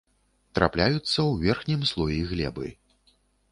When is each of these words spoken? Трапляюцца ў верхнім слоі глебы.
Трапляюцца 0.59 1.05
ў 1.07 1.31
верхнім 1.51 1.85
слоі 1.91 2.19
глебы. 2.35 2.67